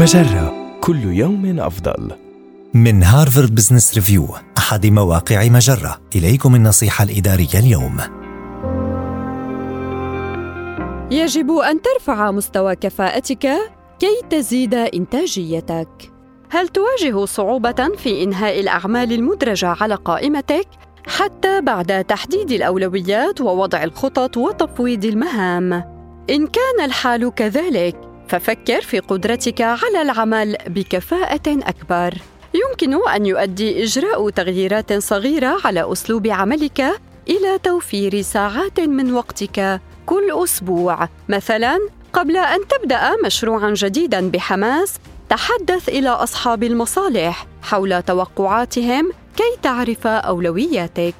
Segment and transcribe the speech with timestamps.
[0.00, 2.10] مجرة كل يوم أفضل.
[2.74, 4.28] من هارفارد بزنس ريفيو
[4.58, 7.96] أحد مواقع مجرة إليكم النصيحة الإدارية اليوم
[11.10, 13.48] يجب أن ترفع مستوى كفاءتك
[13.98, 16.12] كي تزيد إنتاجيتك.
[16.50, 20.68] هل تواجه صعوبة في إنهاء الأعمال المدرجة على قائمتك
[21.06, 25.72] حتى بعد تحديد الأولويات ووضع الخطط وتفويض المهام؟
[26.30, 32.14] إن كان الحال كذلك، ففكر في قدرتك على العمل بكفاءة أكبر.
[32.54, 36.80] يمكن أن يؤدي إجراء تغييرات صغيرة على أسلوب عملك
[37.28, 41.08] إلى توفير ساعات من وقتك كل أسبوع.
[41.28, 41.78] مثلاً،
[42.12, 44.94] قبل أن تبدأ مشروعاً جديداً بحماس،
[45.28, 51.14] تحدث إلى أصحاب المصالح حول توقعاتهم كي تعرف أولوياتك.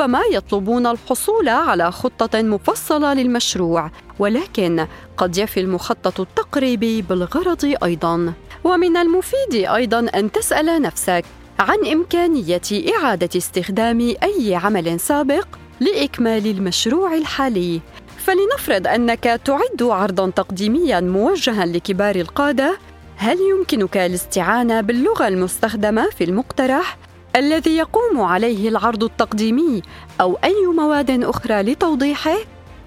[0.00, 8.32] ربما يطلبون الحصول على خطة مفصلة للمشروع، ولكن قد يفي المخطط التقريبي بالغرض أيضاً.
[8.64, 11.24] ومن المفيد أيضاً أن تسأل نفسك
[11.58, 12.60] عن إمكانية
[12.96, 15.46] إعادة استخدام أي عمل سابق
[15.80, 17.80] لإكمال المشروع الحالي.
[18.18, 22.78] فلنفرض أنك تعد عرضاً تقديمياً موجهاً لكبار القادة،
[23.16, 26.96] هل يمكنك الاستعانة باللغة المستخدمة في المقترح
[27.36, 29.82] الذي يقوم عليه العرض التقديمي
[30.20, 32.36] أو أي مواد أخرى لتوضيحه؟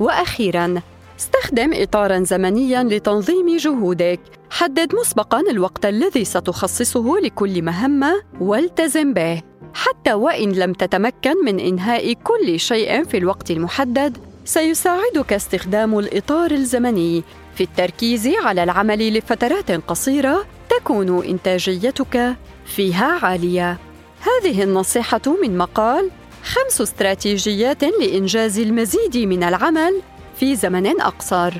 [0.00, 0.82] وأخيراً،
[1.20, 4.20] استخدم إطاراً زمنياً لتنظيم جهودك.
[4.50, 9.42] حدد مسبقاً الوقت الذي ستخصصه لكل مهمة والتزم به.
[9.74, 17.24] حتى وإن لم تتمكن من إنهاء كل شيء في الوقت المحدد، سيساعدك استخدام الإطار الزمني
[17.54, 23.78] في التركيز على العمل لفترات قصيرة تكون إنتاجيتك فيها عالية.
[24.26, 26.10] هذه النصيحة من مقال
[26.44, 30.02] خمس استراتيجيات لإنجاز المزيد من العمل
[30.40, 31.52] في زمن أقصر.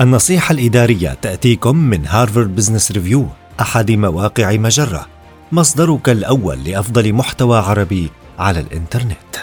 [0.00, 3.26] النصيحة الإدارية تأتيكم من هارفارد بزنس ريفيو
[3.60, 5.06] أحد مواقع مجرة
[5.52, 9.36] مصدرك الأول لأفضل محتوى عربي على الإنترنت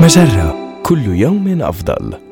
[0.00, 2.25] مجرة كل يوم أفضل.